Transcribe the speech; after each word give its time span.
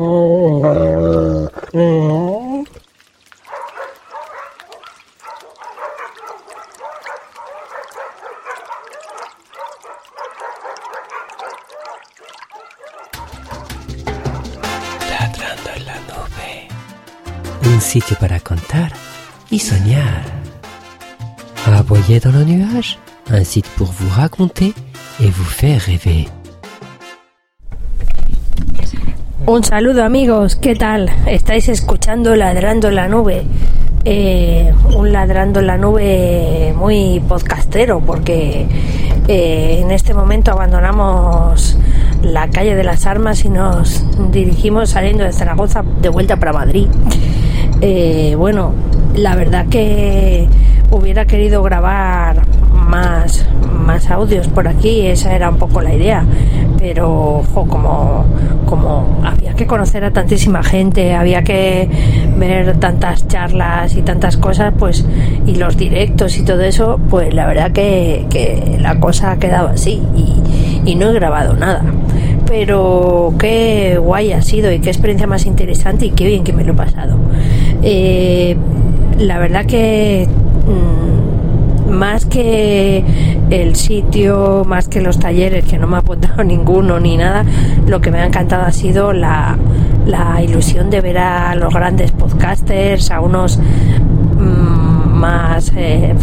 Un 0.00 1.50
sitio 17.80 18.16
para 18.18 18.40
contar 18.40 18.90
y 19.50 19.58
soñar. 19.58 20.24
Aboyez 21.66 22.20
dans 22.20 22.32
le 22.32 22.44
nuage. 22.44 22.98
Un 23.28 23.44
site 23.44 23.68
pour 23.76 23.92
vous 23.92 24.08
raconter 24.08 24.72
et 25.20 25.28
vous 25.28 25.44
faire 25.44 25.82
rêver. 25.82 26.26
Un 29.50 29.64
saludo 29.64 30.04
amigos, 30.04 30.54
¿qué 30.54 30.76
tal? 30.76 31.10
Estáis 31.26 31.68
escuchando 31.68 32.36
Ladrando 32.36 32.88
la 32.92 33.08
Nube. 33.08 33.42
Eh, 34.04 34.72
un 34.96 35.10
Ladrando 35.10 35.60
la 35.60 35.76
Nube 35.76 36.72
muy 36.76 37.18
podcastero 37.18 37.98
porque 37.98 38.68
eh, 39.26 39.80
en 39.82 39.90
este 39.90 40.14
momento 40.14 40.52
abandonamos 40.52 41.76
la 42.22 42.48
calle 42.48 42.76
de 42.76 42.84
las 42.84 43.06
armas 43.06 43.44
y 43.44 43.48
nos 43.48 44.04
dirigimos 44.30 44.90
saliendo 44.90 45.24
de 45.24 45.32
Zaragoza 45.32 45.82
de 46.00 46.10
vuelta 46.10 46.36
para 46.36 46.52
Madrid. 46.52 46.86
Eh, 47.80 48.36
bueno, 48.38 48.72
la 49.16 49.34
verdad 49.34 49.66
que 49.68 50.48
hubiera 50.92 51.24
querido 51.24 51.64
grabar 51.64 52.42
más, 52.90 53.46
más 53.84 54.10
audios 54.10 54.48
por 54.48 54.66
aquí, 54.66 55.06
esa 55.06 55.34
era 55.34 55.48
un 55.48 55.56
poco 55.56 55.80
la 55.80 55.94
idea, 55.94 56.24
pero 56.78 57.42
como, 57.54 58.26
como 58.66 59.20
había 59.24 59.54
que 59.54 59.66
conocer 59.66 60.04
a 60.04 60.10
tantísima 60.10 60.62
gente, 60.62 61.14
había 61.14 61.42
que 61.42 61.88
ver 62.36 62.76
tantas 62.78 63.26
charlas 63.28 63.94
y 63.94 64.02
tantas 64.02 64.36
cosas, 64.36 64.74
pues, 64.76 65.06
y 65.46 65.54
los 65.54 65.76
directos 65.76 66.36
y 66.36 66.44
todo 66.44 66.62
eso, 66.62 66.98
pues 67.08 67.32
la 67.32 67.46
verdad 67.46 67.70
que, 67.70 68.26
la 68.80 68.98
cosa 68.98 69.32
ha 69.32 69.38
quedado 69.38 69.68
así 69.68 70.02
y, 70.16 70.90
y 70.90 70.94
no 70.96 71.10
he 71.10 71.12
grabado 71.12 71.54
nada 71.54 71.84
pero 72.46 73.32
qué 73.38 73.96
guay 73.98 74.32
ha 74.32 74.42
sido 74.42 74.72
y 74.72 74.80
qué 74.80 74.90
experiencia 74.90 75.28
más 75.28 75.46
interesante 75.46 76.06
y 76.06 76.10
qué 76.10 76.26
bien 76.26 76.42
que 76.42 76.52
me 76.52 76.64
lo 76.64 76.72
he 76.72 76.76
pasado. 76.76 77.16
Eh, 77.80 78.56
la 79.18 79.38
verdad 79.38 79.66
que 79.66 80.26
mm, 80.26 80.99
más 81.90 82.24
que 82.24 83.04
el 83.50 83.76
sitio, 83.76 84.64
más 84.66 84.88
que 84.88 85.00
los 85.00 85.18
talleres, 85.18 85.64
que 85.64 85.78
no 85.78 85.86
me 85.86 85.96
ha 85.96 86.00
apuntado 86.00 86.44
ninguno 86.44 87.00
ni 87.00 87.16
nada, 87.16 87.44
lo 87.86 88.00
que 88.00 88.10
me 88.10 88.20
ha 88.20 88.26
encantado 88.26 88.64
ha 88.64 88.72
sido 88.72 89.12
la, 89.12 89.58
la 90.06 90.42
ilusión 90.42 90.90
de 90.90 91.00
ver 91.00 91.18
a 91.18 91.54
los 91.54 91.72
grandes 91.72 92.12
podcasters, 92.12 93.10
a 93.10 93.20
unos 93.20 93.58
mm, 93.58 95.18
más 95.18 95.72
eh, 95.76 96.14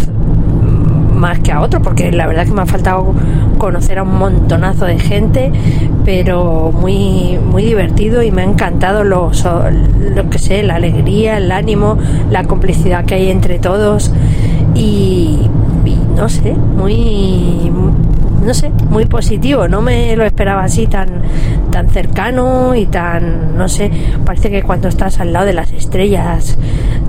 más 1.17 1.39
que 1.39 1.51
a 1.51 1.61
otro, 1.61 1.81
porque 1.81 2.11
la 2.11 2.27
verdad 2.27 2.45
que 2.45 2.51
me 2.51 2.61
ha 2.61 2.65
faltado 2.65 3.13
conocer 3.57 3.99
a 3.99 4.03
un 4.03 4.17
montonazo 4.17 4.85
de 4.85 4.99
gente, 4.99 5.51
pero 6.05 6.71
muy, 6.71 7.39
muy 7.43 7.63
divertido 7.65 8.21
y 8.23 8.31
me 8.31 8.43
ha 8.43 8.45
encantado 8.45 9.03
lo, 9.03 9.31
lo 10.15 10.29
que 10.29 10.39
sé, 10.39 10.63
la 10.63 10.75
alegría, 10.75 11.37
el 11.37 11.51
ánimo, 11.51 11.97
la 12.29 12.43
complicidad 12.43 13.05
que 13.05 13.15
hay 13.15 13.31
entre 13.31 13.59
todos. 13.59 14.11
Y 14.75 15.49
no 16.17 16.27
sé, 16.29 16.51
muy 16.53 17.71
no 18.43 18.53
sé, 18.53 18.69
muy 18.89 19.05
positivo, 19.05 19.67
no 19.67 19.81
me 19.81 20.15
lo 20.15 20.23
esperaba 20.23 20.63
así 20.63 20.87
tan 20.87 21.21
tan 21.71 21.89
cercano 21.89 22.75
y 22.75 22.87
tan 22.87 23.55
no 23.57 23.69
sé, 23.69 23.91
parece 24.25 24.49
que 24.49 24.63
cuando 24.63 24.87
estás 24.87 25.19
al 25.19 25.31
lado 25.31 25.45
de 25.45 25.53
las 25.53 25.71
estrellas 25.71 26.57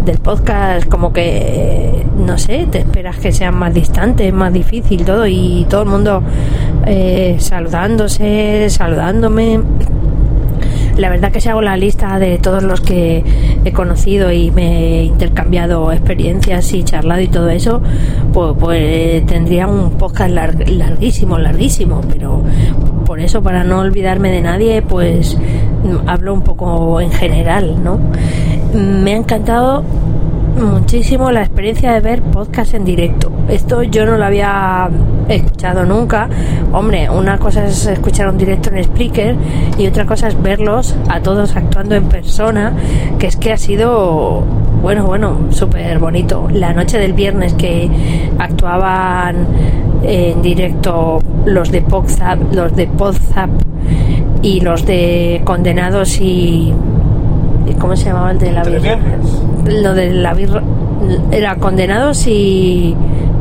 del 0.04 0.18
podcast 0.18 0.86
como 0.88 1.12
que 1.12 2.04
no 2.18 2.36
sé, 2.36 2.66
te 2.70 2.80
esperas 2.80 3.16
que 3.16 3.32
sean 3.32 3.56
más 3.56 3.72
distantes, 3.72 4.32
más 4.32 4.52
difícil 4.52 5.04
todo 5.04 5.26
y 5.26 5.66
todo 5.70 5.82
el 5.82 5.88
mundo 5.88 6.22
eh, 6.84 7.36
saludándose, 7.38 8.68
saludándome 8.68 9.60
la 10.98 11.08
verdad 11.08 11.30
que 11.32 11.40
si 11.40 11.48
hago 11.48 11.62
la 11.62 11.76
lista 11.76 12.18
de 12.18 12.38
todos 12.38 12.62
los 12.62 12.80
que 12.80 13.24
he 13.64 13.72
conocido 13.72 14.32
y 14.32 14.50
me 14.50 15.00
he 15.00 15.04
intercambiado 15.04 15.92
experiencias 15.92 16.72
y 16.72 16.82
charlado 16.84 17.20
y 17.20 17.28
todo 17.28 17.48
eso, 17.48 17.80
pues, 18.32 18.54
pues 18.58 19.24
tendría 19.26 19.66
un 19.68 19.92
podcast 19.92 20.30
lar- 20.32 20.68
larguísimo, 20.68 21.38
larguísimo, 21.38 22.00
pero 22.12 22.42
por 23.06 23.20
eso, 23.20 23.42
para 23.42 23.64
no 23.64 23.78
olvidarme 23.80 24.30
de 24.30 24.42
nadie, 24.42 24.82
pues 24.82 25.38
hablo 26.06 26.34
un 26.34 26.42
poco 26.42 27.00
en 27.00 27.10
general, 27.12 27.82
¿no? 27.82 27.98
Me 28.74 29.14
ha 29.14 29.16
encantado 29.16 29.82
muchísimo 30.58 31.30
la 31.30 31.40
experiencia 31.42 31.92
de 31.92 32.00
ver 32.00 32.22
podcast 32.22 32.74
en 32.74 32.84
directo. 32.84 33.30
Esto 33.48 33.82
yo 33.82 34.04
no 34.04 34.16
lo 34.16 34.24
había 34.24 34.88
escuchado 35.28 35.84
nunca. 35.84 36.28
Hombre, 36.72 37.08
una 37.08 37.38
cosa 37.38 37.66
es 37.66 37.86
escuchar 37.86 38.28
un 38.28 38.38
directo 38.38 38.70
en 38.70 38.82
Spreaker 38.84 39.36
y 39.78 39.86
otra 39.86 40.06
cosa 40.06 40.28
es 40.28 40.40
verlos 40.40 40.96
a 41.08 41.20
todos 41.20 41.56
actuando 41.56 41.94
en 41.94 42.08
persona, 42.08 42.72
que 43.18 43.26
es 43.28 43.36
que 43.36 43.52
ha 43.52 43.56
sido, 43.56 44.42
bueno, 44.82 45.06
bueno, 45.06 45.38
súper 45.50 45.98
bonito. 45.98 46.48
La 46.52 46.72
noche 46.72 46.98
del 46.98 47.12
viernes 47.12 47.54
que 47.54 47.90
actuaban 48.38 49.46
en 50.02 50.42
directo 50.42 51.22
los 51.44 51.70
de 51.70 51.82
Podzap, 51.82 52.38
los 52.52 52.74
de 52.74 52.86
Podzap 52.86 53.50
y 54.42 54.60
los 54.60 54.84
de 54.86 55.40
Condenados 55.44 56.20
y 56.20 56.72
¿cómo 57.78 57.96
se 57.96 58.06
llamaba 58.06 58.32
el 58.32 58.38
de 58.38 58.52
la 58.52 58.64
birra? 58.64 58.98
Lo 59.82 59.94
de 59.94 60.10
la 60.12 60.34
birra 60.34 60.62
era 61.30 61.56
Condenados 61.56 62.26
y 62.26 62.94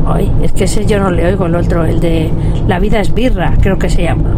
ay, 0.06 0.30
es 0.42 0.52
que 0.52 0.64
ese 0.64 0.86
yo 0.86 0.98
no 0.98 1.10
le 1.10 1.26
oigo 1.26 1.46
el 1.46 1.54
otro, 1.54 1.84
el 1.84 2.00
de 2.00 2.30
La 2.66 2.78
vida 2.78 3.00
es 3.00 3.12
birra, 3.14 3.54
creo 3.60 3.78
que 3.78 3.88
se 3.90 4.02
llama. 4.04 4.30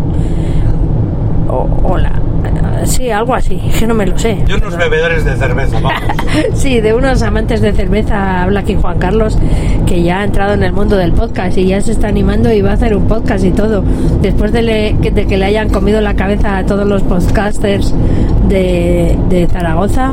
O, 1.49 1.69
o 1.85 1.97
la- 1.99 2.13
sí, 2.85 3.11
algo 3.11 3.35
así, 3.35 3.61
que 3.79 3.87
no 3.87 3.95
me 3.95 4.07
lo 4.07 4.19
sé. 4.19 4.37
De 4.47 4.55
unos 4.55 4.77
bebedores 4.77 5.25
de 5.25 5.37
cerveza, 5.37 5.79
vamos. 5.81 6.01
Sí, 6.55 6.81
de 6.81 6.95
unos 6.95 7.23
amantes 7.23 7.61
de 7.61 7.73
cerveza 7.73 8.43
habla 8.43 8.61
aquí 8.61 8.75
Juan 8.81 8.99
Carlos, 8.99 9.37
que 9.87 10.03
ya 10.03 10.21
ha 10.21 10.25
entrado 10.25 10.55
en 10.55 10.63
el 10.63 10.73
mundo 10.73 10.97
del 10.97 11.13
podcast 11.13 11.57
y 11.59 11.67
ya 11.67 11.81
se 11.81 11.93
está 11.93 12.09
animando 12.09 12.53
y 12.53 12.63
va 12.63 12.71
a 12.71 12.75
hacer 12.75 12.97
un 12.97 13.07
podcast 13.07 13.45
y 13.45 13.51
todo. 13.51 13.83
Después 14.23 14.53
de, 14.53 14.63
le- 14.63 14.97
que- 15.03 15.11
de 15.11 15.27
que 15.27 15.37
le 15.37 15.45
hayan 15.47 15.69
comido 15.71 16.01
la 16.01 16.15
cabeza 16.15 16.59
a 16.59 16.67
todos 16.67 16.87
los 16.87 17.03
podcasters 17.03 17.95
de, 18.49 19.17
de 19.29 19.47
Zaragoza, 19.49 20.13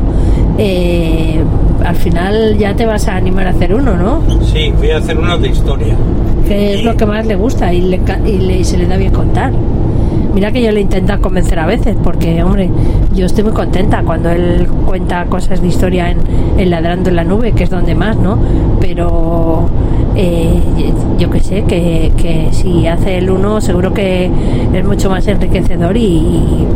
eh, 0.58 1.42
al 1.86 1.96
final 1.96 2.58
ya 2.58 2.76
te 2.76 2.86
vas 2.86 3.08
a 3.08 3.16
animar 3.16 3.48
a 3.48 3.52
hacer 3.52 3.74
uno, 3.74 3.96
¿no? 3.96 4.22
Sí, 4.46 4.72
voy 4.78 4.92
a 4.92 4.98
hacer 4.98 5.18
uno 5.18 5.38
de 5.38 5.50
historia. 5.50 5.96
Que 6.48 6.76
es 6.76 6.84
lo 6.84 6.96
que 6.96 7.06
más 7.06 7.26
le 7.26 7.36
gusta 7.36 7.74
y, 7.74 7.82
le, 7.82 8.00
ca- 8.00 8.20
y, 8.26 8.38
le- 8.40 8.60
y 8.60 8.64
se 8.64 8.78
le 8.78 8.88
da 8.88 8.98
bien 8.98 9.12
contar. 9.14 9.52
Mira 10.38 10.52
que 10.52 10.62
yo 10.62 10.72
le 10.72 10.82
intento 10.82 11.20
convencer 11.20 11.58
a 11.58 11.66
veces, 11.66 11.98
porque, 12.04 12.44
hombre, 12.44 12.70
yo 13.16 13.26
estoy 13.26 13.44
muy 13.44 13.54
contenta 13.54 14.04
cuando 14.04 14.30
él 14.30 14.68
cuenta 14.86 15.26
cosas 15.26 15.62
de 15.62 15.68
historia 15.68 16.12
en, 16.12 16.70
Ladrando 16.70 17.10
en 17.10 17.16
la 17.16 17.24
Nube, 17.24 17.54
que 17.54 17.64
es 17.64 17.72
donde 17.72 17.96
más, 17.96 18.18
¿no? 18.18 18.38
Pero 18.80 19.68
eh, 20.16 20.62
yo 21.18 21.32
que 21.32 21.40
sé, 21.40 21.64
que, 21.64 22.12
que 22.16 22.50
si 22.52 22.86
hace 22.86 23.18
el 23.18 23.32
uno, 23.32 23.62
seguro 23.62 23.96
que 23.96 24.30
es 24.72 24.86
mucho 24.86 25.10
más 25.10 25.26
enriquecedor 25.26 25.98
y, 25.98 26.68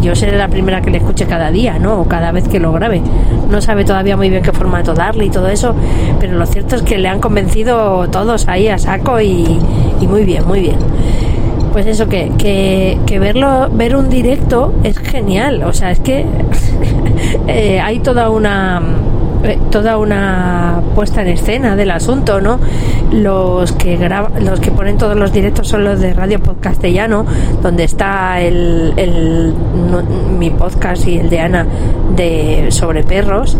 yo 0.00 0.14
seré 0.14 0.38
la 0.38 0.46
primera 0.46 0.80
que 0.80 0.90
le 0.90 0.98
escuche 0.98 1.26
cada 1.26 1.50
día, 1.50 1.80
¿no? 1.80 2.02
O 2.02 2.04
cada 2.04 2.30
vez 2.30 2.46
que 2.46 2.60
lo 2.60 2.72
grabe. 2.72 3.02
No 3.50 3.60
sabe 3.60 3.84
todavía 3.84 4.16
muy 4.16 4.30
bien 4.30 4.42
qué 4.44 4.52
formato 4.52 4.94
darle 4.94 5.24
y 5.24 5.30
todo 5.30 5.48
eso, 5.48 5.74
pero 6.20 6.38
lo 6.38 6.46
cierto 6.46 6.76
es 6.76 6.82
que 6.82 6.96
le 6.96 7.08
han 7.08 7.20
convencido 7.20 8.08
todos 8.08 8.46
ahí 8.46 8.68
a 8.68 8.78
saco 8.78 9.20
y 9.20 9.58
muy 10.08 10.24
bien, 10.24 10.46
muy 10.46 10.60
bien 10.60 10.76
pues 11.72 11.86
eso 11.86 12.08
que, 12.08 12.32
que, 12.38 12.98
que 13.06 13.18
verlo 13.18 13.68
ver 13.70 13.96
un 13.96 14.08
directo 14.08 14.74
es 14.84 14.98
genial. 14.98 15.62
O 15.62 15.72
sea 15.72 15.90
es 15.90 16.00
que 16.00 16.26
eh, 17.48 17.80
hay 17.80 18.00
toda 18.00 18.30
una 18.30 18.82
toda 19.70 19.96
una 19.98 20.80
puesta 20.94 21.22
en 21.22 21.28
escena 21.28 21.76
del 21.76 21.90
asunto 21.90 22.40
no 22.40 22.58
los 23.12 23.72
que 23.72 23.96
graba- 23.96 24.30
los 24.40 24.60
que 24.60 24.70
ponen 24.70 24.98
todos 24.98 25.16
los 25.16 25.32
directos 25.32 25.68
son 25.68 25.84
los 25.84 26.00
de 26.00 26.12
Radio 26.14 26.40
Podcastellano 26.40 27.24
donde 27.62 27.84
está 27.84 28.40
el, 28.40 28.92
el- 28.96 29.54
mi 30.38 30.50
podcast 30.50 31.06
y 31.06 31.18
el 31.18 31.30
de 31.30 31.40
Ana 31.40 31.66
de 32.16 32.66
sobre 32.70 33.02
perros 33.02 33.56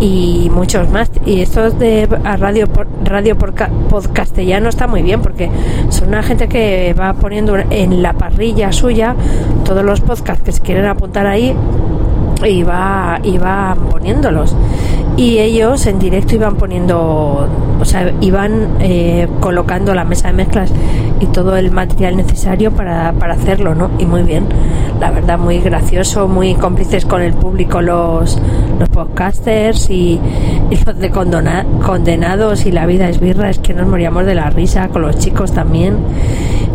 y 0.00 0.50
muchos 0.54 0.88
más. 0.90 1.10
Y 1.26 1.40
estos 1.42 1.78
de 1.78 2.08
a 2.24 2.36
Radio 2.36 2.66
Radio 3.04 3.36
Podcastellano 3.36 4.68
está 4.68 4.86
muy 4.86 5.02
bien 5.02 5.20
porque 5.20 5.50
son 5.90 6.08
una 6.08 6.22
gente 6.22 6.48
que 6.48 6.94
va 6.98 7.12
poniendo 7.14 7.56
en 7.70 8.02
la 8.02 8.12
parrilla 8.14 8.72
suya 8.72 9.14
todos 9.64 9.84
los 9.84 10.00
podcasts 10.00 10.42
que 10.42 10.52
se 10.52 10.60
quieren 10.60 10.86
apuntar 10.86 11.26
ahí 11.26 11.54
y 12.46 12.62
va, 12.62 13.20
y 13.22 13.36
va 13.36 13.76
poniéndolos 13.90 14.54
y 15.20 15.38
ellos 15.38 15.84
en 15.84 15.98
directo 15.98 16.34
iban 16.34 16.56
poniendo 16.56 17.46
o 17.78 17.84
sea 17.84 18.10
iban 18.22 18.78
eh, 18.80 19.28
colocando 19.40 19.94
la 19.94 20.04
mesa 20.04 20.28
de 20.28 20.32
mezclas 20.32 20.72
y 21.20 21.26
todo 21.26 21.58
el 21.58 21.70
material 21.70 22.16
necesario 22.16 22.72
para, 22.72 23.12
para 23.12 23.34
hacerlo 23.34 23.74
no 23.74 23.90
y 23.98 24.06
muy 24.06 24.22
bien. 24.22 24.46
La 24.98 25.10
verdad, 25.10 25.38
muy 25.38 25.60
gracioso, 25.60 26.28
muy 26.28 26.54
cómplices 26.54 27.06
con 27.06 27.22
el 27.22 27.32
público 27.32 27.80
los, 27.80 28.38
los 28.78 28.88
podcasters 28.88 29.88
y, 29.90 30.20
los 30.86 30.98
de 30.98 31.10
condenados 31.10 32.66
y 32.66 32.72
la 32.72 32.86
vida 32.86 33.08
es 33.08 33.20
birra, 33.20 33.50
es 33.50 33.58
que 33.58 33.72
nos 33.72 33.86
moríamos 33.86 34.26
de 34.26 34.34
la 34.34 34.50
risa 34.50 34.88
con 34.88 35.02
los 35.02 35.18
chicos 35.18 35.52
también. 35.52 35.96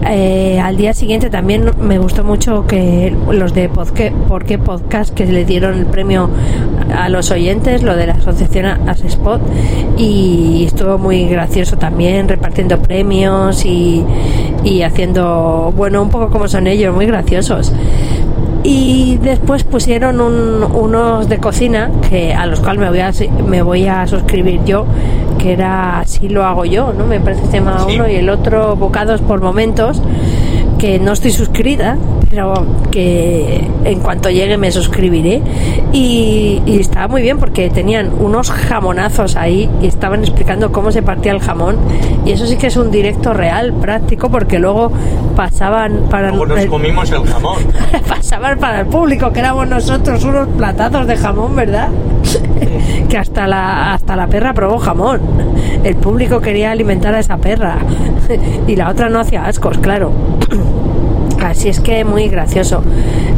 Eh, 0.08 0.60
al 0.60 0.78
día 0.78 0.94
siguiente 0.94 1.30
también 1.30 1.72
me 1.80 1.98
gustó 1.98 2.24
mucho 2.24 2.68
que 2.68 3.16
los 3.32 3.54
de 3.54 3.70
Podque, 3.70 4.12
Porque 4.28 4.58
Podcast 4.58 5.14
que 5.14 5.26
le 5.26 5.46
dieron 5.46 5.80
el 5.80 5.86
premio 5.86 6.30
a 6.96 7.10
los 7.10 7.32
oyentes, 7.32 7.82
lo 7.82 7.96
de 7.96 8.08
la 8.08 8.14
asociación 8.14 8.66
Asespot 8.88 9.42
y 9.98 10.66
estuvo 10.66 10.98
muy 10.98 11.28
gracioso 11.28 11.78
también 11.78 12.28
repartiendo 12.28 12.80
premios 12.80 13.66
y, 13.66 14.04
y 14.64 14.84
haciendo, 14.84 15.74
bueno, 15.76 16.02
un 16.02 16.10
poco 16.10 16.30
como 16.30 16.48
son 16.48 16.68
ellos, 16.68 16.94
muy 16.94 17.06
graciosos. 17.08 17.74
Y 18.68 19.18
después 19.22 19.64
pusieron 19.64 20.20
un- 20.20 20.64
unos 20.64 21.30
de 21.30 21.38
cocina 21.38 21.92
que 22.10 22.34
a 22.34 22.48
los 22.48 22.62
cuales 22.62 22.80
me 22.82 22.90
voy 22.90 23.00
a, 23.00 23.12
me 23.46 23.62
voy 23.62 23.88
a 23.88 24.08
suscribir 24.08 24.60
yo, 24.66 24.86
que 25.38 25.54
era 25.54 26.00
así 26.00 26.30
lo 26.30 26.44
hago 26.44 26.66
yo, 26.66 26.92
¿no? 26.98 27.06
Me 27.06 27.20
parece 27.20 27.44
que 27.44 27.48
se 27.50 27.54
llama 27.60 27.86
Sí. 27.88 27.94
uno 27.96 28.10
y 28.10 28.16
el 28.16 28.28
otro 28.30 28.76
bocados 28.76 29.22
por 29.22 29.40
momentos, 29.42 30.02
que 30.80 30.98
no 30.98 31.12
estoy 31.14 31.30
suscrita, 31.32 31.98
pero 32.36 32.66
que 32.92 33.66
en 33.86 34.00
cuanto 34.02 34.30
llegue 34.30 34.58
me 34.58 34.70
suscribiré. 34.70 35.42
Y, 35.94 36.62
y 36.66 36.80
estaba 36.82 37.08
muy 37.08 37.22
bien 37.22 37.40
porque 37.40 37.70
tenían 37.70 38.12
unos 38.20 38.52
jamonazos 38.52 39.38
ahí 39.38 39.70
y 39.82 39.88
estaban 39.88 40.20
explicando 40.20 40.70
cómo 40.74 40.92
se 40.92 41.02
partía 41.02 41.32
el 41.32 41.40
jamón. 41.40 41.78
Y 42.26 42.32
eso 42.32 42.46
sí 42.46 42.58
que 42.58 42.68
es 42.68 42.76
un 42.76 42.92
directo 42.92 43.34
real, 43.34 43.72
práctico, 43.74 44.30
porque 44.30 44.60
luego 44.60 44.92
pasaban 45.38 46.08
para 46.10 46.30
Luego 46.32 46.48
nos 46.48 46.60
el- 46.60 46.68
comimos 46.70 47.10
el 47.10 47.24
jamón. 47.26 47.56
pasaban 48.10 48.60
para 48.60 48.82
el 48.82 48.88
público, 48.88 49.32
que 49.32 49.40
éramos 49.40 49.70
nosotros 49.70 50.22
unos 50.26 50.50
platazos 50.58 51.08
de 51.08 51.16
jamón, 51.16 51.56
¿verdad? 51.56 51.88
que 53.10 53.18
hasta 53.18 53.48
la, 53.48 53.94
hasta 53.94 54.18
la 54.18 54.28
perra 54.28 54.54
probó 54.54 54.78
jamón. 54.80 55.22
El 55.86 55.96
público 55.96 56.42
quería 56.42 56.72
alimentar 56.72 57.16
a 57.16 57.20
esa 57.20 57.38
perra. 57.38 57.78
y 58.68 58.76
la 58.76 58.90
otra 58.90 59.08
no 59.08 59.22
hacía 59.22 59.46
ascos, 59.46 59.78
claro. 59.78 60.12
Así 61.50 61.70
es 61.70 61.80
que 61.80 62.04
muy 62.04 62.28
gracioso 62.28 62.82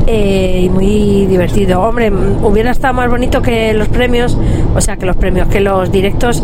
eh, 0.06 0.62
y 0.64 0.70
muy 0.70 1.26
divertido. 1.26 1.82
Hombre, 1.82 2.10
hubiera 2.10 2.72
estado 2.72 2.94
más 2.94 3.10
bonito 3.10 3.42
que 3.42 3.74
los 3.74 3.90
premios, 3.90 4.38
o 4.74 4.80
sea, 4.80 4.96
que 4.96 5.06
los 5.06 5.18
premios, 5.18 5.50
que 5.50 5.60
los 5.60 5.92
directos 5.92 6.42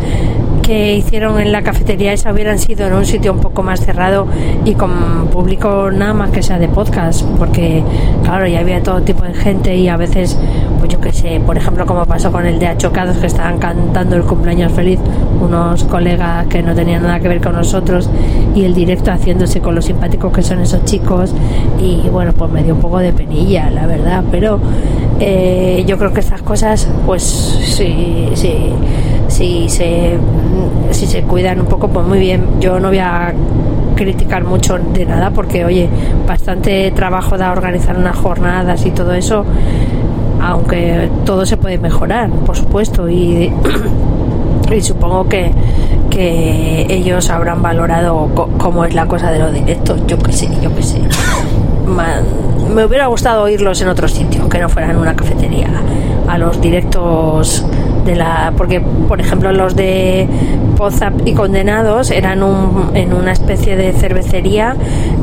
que 0.61 0.95
hicieron 0.95 1.39
en 1.39 1.51
la 1.51 1.61
cafetería 1.61 2.13
esa 2.13 2.31
hubieran 2.31 2.57
sido 2.57 2.87
en 2.87 2.93
un 2.93 3.05
sitio 3.05 3.33
un 3.33 3.39
poco 3.39 3.63
más 3.63 3.81
cerrado 3.81 4.27
y 4.63 4.75
con 4.75 5.27
público 5.27 5.91
nada 5.91 6.13
más 6.13 6.31
que 6.31 6.41
sea 6.41 6.57
de 6.57 6.69
podcast, 6.69 7.23
porque 7.37 7.83
claro, 8.23 8.47
ya 8.47 8.59
había 8.59 8.81
todo 8.81 9.01
tipo 9.01 9.23
de 9.23 9.33
gente 9.33 9.75
y 9.75 9.89
a 9.89 9.97
veces, 9.97 10.37
pues 10.79 10.91
yo 10.91 11.01
qué 11.01 11.11
sé, 11.11 11.41
por 11.45 11.57
ejemplo, 11.57 11.85
como 11.85 12.05
pasó 12.05 12.31
con 12.31 12.45
el 12.45 12.59
de 12.59 12.67
Achocados 12.67 13.17
que 13.17 13.27
estaban 13.27 13.57
cantando 13.59 14.15
el 14.15 14.23
cumpleaños 14.23 14.71
feliz, 14.71 14.99
unos 15.41 15.83
colegas 15.85 16.47
que 16.47 16.61
no 16.63 16.73
tenían 16.73 17.03
nada 17.03 17.19
que 17.19 17.27
ver 17.27 17.41
con 17.41 17.53
nosotros 17.53 18.09
y 18.55 18.63
el 18.63 18.73
directo 18.73 19.11
haciéndose 19.11 19.59
con 19.59 19.75
lo 19.75 19.81
simpáticos 19.81 20.31
que 20.31 20.41
son 20.41 20.59
esos 20.59 20.85
chicos 20.85 21.33
y 21.81 22.07
bueno, 22.09 22.33
pues 22.33 22.51
me 22.51 22.63
dio 22.63 22.75
un 22.75 22.81
poco 22.81 22.99
de 22.99 23.13
penilla, 23.13 23.69
la 23.69 23.85
verdad, 23.85 24.23
pero 24.31 24.59
eh, 25.19 25.83
yo 25.87 25.97
creo 25.97 26.13
que 26.13 26.19
estas 26.19 26.41
cosas, 26.41 26.87
pues 27.05 27.23
sí, 27.23 28.29
sí, 28.33 28.73
sí 29.27 29.65
se, 29.69 30.17
si 30.91 31.07
se 31.07 31.21
cuidan 31.23 31.61
un 31.61 31.67
poco, 31.67 31.87
pues 31.87 32.05
muy 32.05 32.19
bien. 32.19 32.59
Yo 32.59 32.79
no 32.79 32.89
voy 32.89 32.99
a 32.99 33.33
criticar 33.95 34.43
mucho 34.43 34.77
de 34.77 35.05
nada 35.05 35.31
porque, 35.31 35.65
oye, 35.65 35.89
bastante 36.27 36.91
trabajo 36.91 37.37
da 37.37 37.51
organizar 37.51 37.97
unas 37.97 38.15
jornadas 38.15 38.85
y 38.85 38.91
todo 38.91 39.13
eso, 39.13 39.45
aunque 40.41 41.09
todo 41.25 41.45
se 41.45 41.57
puede 41.57 41.77
mejorar, 41.77 42.29
por 42.29 42.57
supuesto, 42.57 43.09
y, 43.09 43.51
y 44.75 44.81
supongo 44.81 45.27
que, 45.27 45.51
que 46.09 46.85
ellos 46.89 47.29
habrán 47.29 47.61
valorado 47.61 48.29
cómo 48.57 48.85
es 48.85 48.93
la 48.93 49.07
cosa 49.07 49.31
de 49.31 49.39
los 49.39 49.53
directos, 49.53 50.01
yo 50.07 50.17
qué 50.19 50.31
sé, 50.31 50.49
yo 50.61 50.73
qué 50.75 50.83
sé. 50.83 51.01
Me 52.73 52.85
hubiera 52.85 53.07
gustado 53.07 53.43
oírlos 53.43 53.81
en 53.81 53.89
otro 53.89 54.07
sitio, 54.07 54.47
que 54.49 54.59
no 54.59 54.69
fuera 54.69 54.91
en 54.91 54.97
una 54.97 55.15
cafetería, 55.15 55.69
a 56.27 56.37
los 56.37 56.59
directos 56.61 57.65
de 58.05 58.15
la 58.15 58.53
porque 58.57 58.81
por 58.81 59.19
ejemplo 59.21 59.51
los 59.51 59.75
de 59.75 60.27
Pozap 60.77 61.13
y 61.25 61.33
Condenados 61.33 62.11
eran 62.11 62.43
un- 62.43 62.91
en 62.95 63.13
una 63.13 63.31
especie 63.31 63.75
de 63.77 63.93
cervecería 63.93 64.75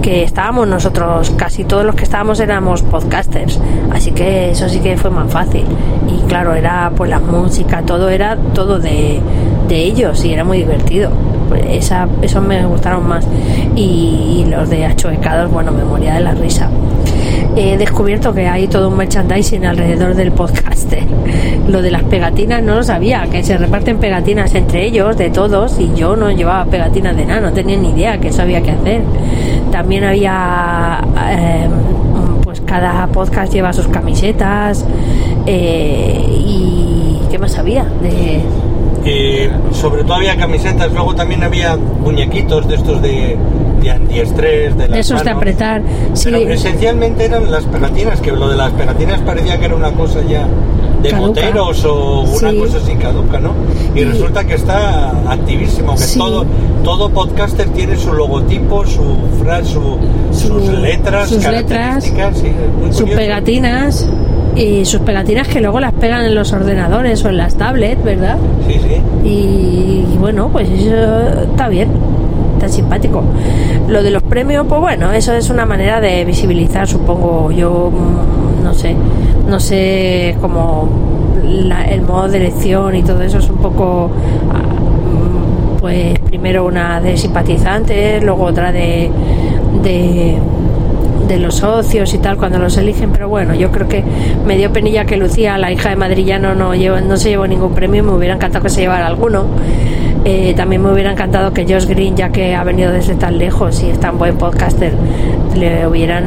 que 0.03 0.23
estábamos 0.23 0.67
nosotros 0.69 1.31
casi 1.37 1.65
todos 1.65 1.85
los 1.85 1.94
que 1.94 2.05
estábamos 2.05 2.41
éramos 2.41 2.82
podcasters. 2.82 3.61
Así 3.93 4.12
que 4.12 4.50
eso 4.50 4.69
sí 4.69 4.79
que 4.81 4.97
fue 4.97 5.11
más 5.11 5.31
fácil. 5.31 5.65
Y 6.09 6.21
claro 6.29 6.55
era 6.55 6.91
pues 6.97 7.11
la 7.11 7.19
música 7.19 7.82
todo 7.82 8.09
era 8.09 8.37
todo 8.55 8.79
de, 8.79 9.21
de 9.69 9.76
ellos 9.76 10.25
y 10.25 10.33
era 10.33 10.44
muy 10.44 10.59
divertido. 10.59 11.11
Pues 11.49 11.62
esa, 11.69 12.09
esos 12.23 12.43
me 12.43 12.65
gustaron 12.65 13.06
más. 13.09 13.26
Y, 13.76 14.44
y 14.47 14.47
los 14.49 14.71
de 14.71 14.87
Achoecados 14.87 15.50
bueno 15.50 15.73
me 15.73 15.85
moría 15.85 16.15
de 16.15 16.21
la 16.21 16.33
risa 16.33 16.69
he 17.56 17.76
descubierto 17.76 18.32
que 18.32 18.49
hay 18.49 18.69
todo 18.69 18.88
un 18.88 18.97
merchandising 18.97 19.67
alrededor 19.67 20.14
del 20.14 20.32
podcaster. 20.32 21.05
Lo 21.69 21.82
de 21.82 21.91
las 21.91 22.02
pegatinas 22.05 22.62
no 22.62 22.76
lo 22.76 22.82
sabía, 22.82 23.26
que 23.31 23.43
se 23.43 23.56
reparten 23.56 23.99
pegatinas 23.99 24.55
entre 24.55 24.87
ellos, 24.87 25.17
de 25.17 25.31
todos, 25.31 25.79
y 25.79 25.93
yo 25.94 26.17
no 26.17 26.31
llevaba 26.31 26.64
pegatinas 26.64 27.17
de 27.17 27.26
nada, 27.26 27.41
no 27.41 27.52
tenía 27.52 27.76
ni 27.76 27.91
idea 27.91 28.19
que 28.19 28.29
eso 28.29 28.43
había 28.43 28.62
que 28.62 28.70
hacer. 28.70 29.02
También 29.70 30.05
había, 30.05 31.00
eh, 31.31 31.69
pues 32.43 32.61
cada 32.62 33.06
podcast 33.08 33.52
lleva 33.52 33.73
sus 33.73 33.88
camisetas, 33.88 34.85
eh, 35.47 36.25
y 36.29 37.20
¿qué 37.31 37.38
más 37.38 37.56
había? 37.58 37.87
Eh, 39.05 39.50
sobre 39.73 40.02
todo 40.02 40.14
había 40.14 40.37
camisetas, 40.37 40.93
luego 40.93 41.14
también 41.14 41.43
había 41.43 41.76
muñequitos 41.76 42.69
de 42.69 42.75
estos 42.75 43.00
de, 43.00 43.37
de 43.82 43.91
antiestrés, 43.91 44.77
de, 44.77 44.88
las 44.88 45.09
de 45.09 45.15
manos. 45.15 45.37
apretar. 45.37 45.82
Sí, 46.15 46.31
Pero 46.32 46.53
esencialmente 46.53 47.25
eran 47.27 47.50
las 47.50 47.65
pegatinas, 47.65 48.21
que 48.21 48.32
lo 48.32 48.49
de 48.49 48.56
las 48.56 48.73
pegatinas 48.73 49.21
parecía 49.21 49.59
que 49.59 49.67
era 49.67 49.75
una 49.77 49.93
cosa 49.93 50.21
ya 50.29 50.47
de 51.03 51.09
Caduca. 51.09 51.27
moteros 51.29 51.85
o 51.87 52.21
una 52.23 52.50
Sí. 52.50 52.59
cosa 52.59 52.77
así 52.79 52.94
caduca, 52.97 53.41
¿no? 53.41 53.53
Y, 53.94 54.00
Y- 54.00 54.05
resulta 54.05 54.44
que 54.44 54.55
está 54.55 55.11
activísimo, 55.31 55.93
que 55.94 56.03
Sí. 56.03 56.19
todo, 56.19 56.44
todo 56.85 57.09
podcaster 57.11 57.69
tiene 57.71 57.97
su 57.97 58.12
logotipo, 58.12 58.85
su 58.87 59.03
frase, 59.43 59.73
su, 59.73 59.97
sus 60.33 60.67
Su- 60.67 60.73
letras, 60.73 61.29
sus 61.31 61.38
letras, 61.47 62.05
características, 62.05 62.43
muy 62.83 62.93
sus 62.93 63.09
pegatinas 63.11 64.09
y 64.57 64.85
sus 64.85 65.00
pegatinas 65.00 65.49
que 65.49 65.61
luego 65.61 65.81
las 65.81 65.95
pegan 65.95 66.23
en 66.26 66.35
los 66.35 66.52
ordenadores 66.52 67.25
o 67.25 67.28
en 67.31 67.37
las 67.38 67.55
tablets, 67.55 68.02
¿verdad? 68.05 68.37
Sí, 68.69 68.75
sí. 68.75 69.00
Y, 69.26 70.16
bueno, 70.19 70.49
pues 70.52 70.69
eso 70.69 70.95
está 71.50 71.69
bien, 71.69 71.88
está 72.61 72.69
simpático. 72.69 73.23
Lo 73.88 74.02
de 74.02 74.11
los 74.11 74.23
premios, 74.23 74.67
pues 74.69 74.81
bueno, 74.81 75.12
eso 75.12 75.33
es 75.33 75.49
una 75.49 75.64
manera 75.64 76.00
de 76.00 76.25
visibilizar, 76.26 76.87
supongo. 76.87 77.50
Yo 77.50 77.90
mm, 77.90 78.62
no 78.62 78.75
sé, 78.75 78.95
no 79.49 79.59
sé 79.59 80.37
cómo 80.40 80.88
el 81.43 82.02
modo 82.02 82.29
de 82.29 82.37
elección 82.38 82.95
y 82.95 83.02
todo 83.02 83.23
eso 83.23 83.38
es 83.38 83.49
un 83.49 83.57
poco. 83.57 84.11
ah, 84.52 84.59
mm, 84.62 85.81
Pues 85.81 86.19
primero 86.21 86.67
una 86.67 87.00
de 87.00 87.17
simpatizantes, 87.17 88.23
luego 88.23 88.45
otra 88.45 88.71
de, 88.73 89.11
de 89.83 90.37
de 91.31 91.39
los 91.39 91.57
socios 91.57 92.13
y 92.13 92.19
tal 92.19 92.37
cuando 92.37 92.59
los 92.59 92.77
eligen, 92.77 93.13
pero 93.13 93.29
bueno, 93.29 93.55
yo 93.55 93.71
creo 93.71 93.87
que 93.89 94.03
me 94.45 94.57
dio 94.57 94.73
penilla 94.73 95.05
que 95.05 95.17
Lucía, 95.17 95.57
la 95.59 95.71
hija 95.71 95.91
de 95.91 95.97
Madrillano, 95.97 96.57
no, 96.57 96.75
llevó, 96.75 97.01
no 97.01 97.17
se 97.17 97.31
llevó 97.31 97.47
ningún 97.47 97.73
premio, 97.73 98.03
me 98.03 98.13
hubiera 98.13 98.35
encantado 98.35 98.65
que 98.65 98.71
se 98.71 98.81
llevara 98.81 99.07
alguno. 99.07 99.45
Eh, 100.25 100.53
también 100.55 100.83
me 100.83 100.93
hubiera 100.93 101.13
encantado 101.13 101.53
que 101.53 101.65
Josh 101.65 101.87
Green, 101.87 102.17
ya 102.17 102.31
que 102.31 102.55
ha 102.55 102.65
venido 102.65 102.91
desde 102.93 103.15
tan 103.15 103.39
lejos 103.39 103.81
y 103.83 103.91
es 103.91 104.01
tan 104.01 104.19
buen 104.19 104.37
podcaster, 104.37 104.93
le 105.57 105.87
hubieran 105.87 106.25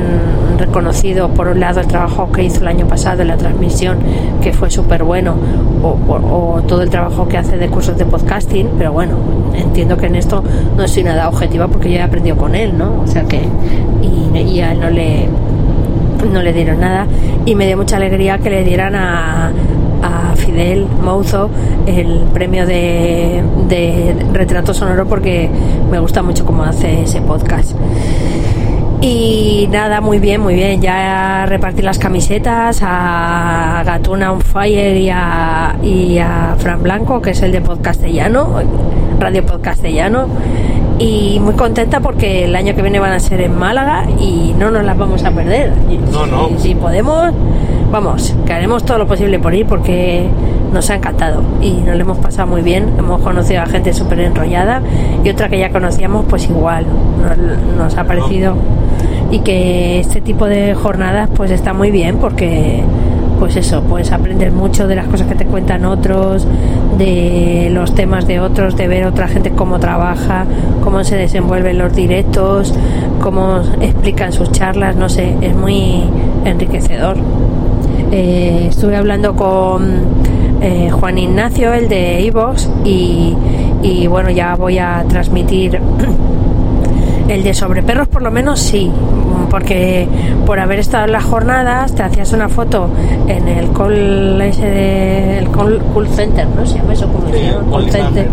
reconocido 0.58 1.30
por 1.30 1.48
un 1.48 1.60
lado 1.60 1.80
el 1.80 1.88
trabajo 1.88 2.32
que 2.32 2.44
hizo 2.44 2.62
el 2.62 2.68
año 2.68 2.88
pasado 2.88 3.22
en 3.22 3.30
la 3.30 3.38
transmisión, 3.38 3.98
que 4.42 4.54
fue 4.54 4.70
súper 4.70 5.04
bueno, 5.04 5.36
o, 5.82 6.62
todo 6.68 6.82
el 6.82 6.90
trabajo 6.90 7.28
que 7.28 7.38
hace 7.38 7.58
de 7.58 7.68
cursos 7.68 7.98
de 7.98 8.06
podcasting, 8.06 8.70
pero 8.78 8.92
bueno, 8.92 9.18
entiendo 9.56 9.98
que 9.98 10.08
en 10.08 10.16
esto 10.16 10.44
no 10.78 10.88
soy 10.88 11.04
nada 11.04 11.28
objetiva 11.28 11.68
porque 11.68 11.92
yo 11.92 11.98
he 11.98 12.02
aprendido 12.02 12.38
con 12.38 12.56
él, 12.56 12.78
¿no? 12.78 13.02
O 13.04 13.08
sea 13.08 13.24
que, 13.24 13.42
y, 14.02 14.60
a 14.62 14.72
él 14.72 14.80
no 14.80 14.90
le, 14.90 15.28
no 16.32 16.42
le 16.42 16.54
dieron 16.54 16.80
nada 16.80 17.08
y 17.46 17.56
me 17.56 17.68
dio 17.68 17.78
mucha 17.78 17.98
alegría 17.98 18.38
que 18.38 18.50
le 18.50 18.64
dieran 18.64 18.96
a, 18.96 19.52
a 20.02 20.36
Fidel 20.36 20.86
Mouzo 21.04 21.50
el 21.86 22.24
premio 22.34 22.66
de, 22.66 23.44
de 23.68 24.16
retrato 24.34 24.74
sonoro 24.74 25.06
porque 25.06 25.50
me 25.90 26.00
gusta 26.00 26.22
mucho 26.22 26.46
cómo 26.46 26.64
hace 26.64 27.04
ese 27.04 27.22
podcast. 27.22 27.72
Y 29.06 29.68
nada, 29.70 30.00
muy 30.00 30.20
bien, 30.20 30.40
muy 30.40 30.54
bien. 30.56 30.82
Ya 30.82 31.46
repartí 31.46 31.82
las 31.82 32.00
camisetas 32.00 32.80
a 32.82 33.84
Gatuna 33.86 34.32
on 34.32 34.40
Fire 34.40 34.96
y 34.96 35.10
a, 35.10 35.76
y 35.84 36.20
a 36.20 36.56
Fran 36.58 36.82
Blanco, 36.82 37.22
que 37.22 37.32
es 37.32 37.42
el 37.42 37.52
de 37.52 37.60
Podcastellano, 37.60 38.48
Radio 39.20 39.46
Podcastellano. 39.46 40.28
y 41.00 41.38
muy 41.42 41.54
contenta 41.56 42.00
porque 42.00 42.46
el 42.46 42.56
año 42.56 42.74
que 42.76 42.82
viene 42.82 43.00
van 43.00 43.12
a 43.12 43.20
ser 43.20 43.42
en 43.42 43.58
Málaga 43.60 44.06
y 44.22 44.56
no 44.58 44.72
nos 44.72 44.86
las 44.86 44.98
vamos 44.98 45.26
a 45.26 45.32
perder. 45.32 45.74
No, 46.12 46.24
si- 46.26 46.32
no. 46.32 46.50
Si, 46.60 46.76
podemos, 46.76 47.34
vamos, 47.92 48.34
que 48.46 48.54
haremos 48.54 48.86
todo 48.86 49.00
lo 49.00 49.06
posible 49.08 49.38
por 49.38 49.54
ir 49.54 49.66
porque 49.66 50.28
nos 50.72 50.90
ha 50.90 50.96
encantado 50.96 51.42
y 51.62 51.72
nos 51.74 51.96
lo 51.98 52.02
hemos 52.04 52.20
pasado 52.20 52.48
muy 52.48 52.62
bien. 52.62 52.86
Hemos 52.98 53.20
conocido 53.22 53.64
a 53.64 53.66
gente 53.66 53.92
súper 53.92 54.22
enrollada 54.22 54.82
y 55.26 55.30
otra 55.30 55.50
que 55.50 55.60
ya 55.60 55.72
conocíamos, 55.74 56.24
pues 56.30 56.48
igual, 56.50 56.86
nos, 57.22 57.76
nos 57.78 57.98
ha 57.98 58.06
parecido. 58.06 58.56
Y 59.34 59.40
que 59.40 60.00
este 60.00 60.22
tipo 60.22 60.46
de 60.46 60.76
jornadas 60.76 61.28
pues 61.36 61.50
está 61.50 61.74
muy 61.74 61.90
bien 61.90 62.18
porque 62.18 62.84
pues 63.40 63.56
eso, 63.56 63.82
puedes 63.82 64.12
aprender 64.12 64.52
mucho 64.52 64.88
de 64.88 64.96
las 64.96 65.08
cosas 65.08 65.28
que 65.28 65.34
te 65.36 65.46
cuentan 65.46 65.86
otros, 65.86 66.48
de 67.00 67.70
los 67.72 67.96
temas 67.96 68.28
de 68.28 68.40
otros, 68.40 68.78
de 68.78 68.88
ver 68.88 69.06
otra 69.06 69.28
gente 69.28 69.50
cómo 69.50 69.80
trabaja, 69.80 70.46
cómo 70.84 71.04
se 71.04 71.18
desenvuelven 71.18 71.78
los 71.78 71.94
directos, 71.94 72.74
cómo 73.22 73.62
explican 73.82 74.32
sus 74.34 74.52
charlas, 74.52 74.96
no 74.96 75.10
sé, 75.10 75.36
es 75.42 75.56
muy 75.56 76.04
enriquecedor. 76.46 77.18
Eh, 78.12 78.68
estuve 78.70 78.96
hablando 78.96 79.36
con 79.36 80.04
eh, 80.62 80.92
Juan 80.92 81.18
Ignacio, 81.18 81.74
el 81.74 81.90
de 81.90 82.22
Ivox, 82.22 82.70
y, 82.86 83.36
y 83.82 84.08
bueno, 84.08 84.30
ya 84.30 84.56
voy 84.56 84.78
a 84.78 85.04
transmitir 85.10 85.82
el 87.28 87.44
de 87.44 87.54
sobre 87.54 87.84
perros 87.84 88.08
por 88.08 88.22
lo 88.22 88.32
menos 88.32 88.60
sí, 88.60 88.92
porque 89.54 90.08
por 90.48 90.60
haber 90.60 90.80
estado 90.80 91.06
en 91.06 91.12
las 91.12 91.24
jornadas 91.26 91.94
te 91.94 92.02
hacías 92.02 92.34
una 92.34 92.50
foto 92.50 92.90
en 93.28 93.48
el 93.48 93.72
call 93.72 94.42
ese 94.42 94.66
de, 94.66 95.38
el 95.38 95.52
call, 95.52 95.80
call 95.94 96.08
center, 96.08 96.48
¿no? 96.56 96.66
Se 96.66 96.80
llama 96.80 96.94
eso 96.94 97.08
como 97.08 97.28
Sí, 97.28 97.34
se 97.34 97.44
llama, 97.52 97.72
call 97.72 97.92
center. 97.92 98.28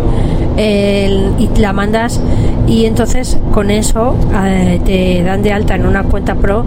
El- 0.56 1.34
y 1.38 1.50
la 1.60 1.74
mandas 1.74 2.18
y 2.66 2.86
entonces 2.86 3.36
con 3.52 3.70
eso 3.70 4.16
eh, 4.46 4.80
te 4.82 5.22
dan 5.22 5.42
de 5.42 5.52
alta 5.52 5.74
en 5.74 5.84
una 5.84 6.04
cuenta 6.04 6.34
pro 6.36 6.64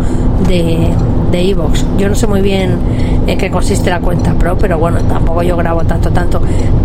de 0.48 0.90
de 1.32 1.42
iVoox. 1.46 1.84
Yo 1.98 2.08
no 2.10 2.14
sé 2.14 2.28
muy 2.28 2.42
bien 2.42 2.76
en 3.26 3.38
qué 3.40 3.50
consiste 3.50 3.90
la 3.90 4.02
cuenta 4.02 4.36
pro, 4.36 4.56
pero 4.56 4.78
bueno, 4.78 5.00
tampoco 5.10 5.42
yo 5.42 5.58
grabo 5.58 5.84
tanto, 5.84 6.12
tanto. 6.12 6.40